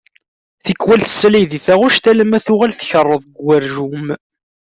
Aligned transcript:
Tikwal 0.63 0.99
tessalay 1.03 1.45
di 1.51 1.59
taɣect 1.65 2.05
alamma 2.11 2.37
tuɣal 2.45 2.73
tkeṛṛeḍ 2.73 3.21
deg 3.23 3.35
ugerjum. 3.45 4.07